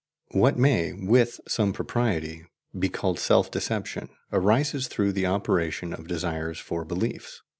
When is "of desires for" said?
5.93-6.83